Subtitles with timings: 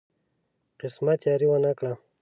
[0.79, 1.93] قسمت یاري ونه کړه.